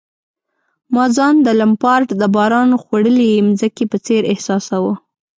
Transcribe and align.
ما 0.93 1.03
ځان 1.15 1.35
د 1.43 1.47
لمپارډ 1.59 2.07
د 2.21 2.23
باران 2.35 2.69
خوړلي 2.81 3.29
مځکې 3.47 3.83
په 3.91 3.97
څېر 4.05 4.21
احساساوه. 4.33 4.93